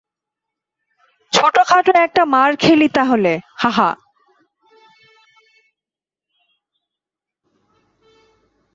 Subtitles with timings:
[1.33, 3.79] ছোটখাটো একটা মার খেলি তাহলে, হাহ!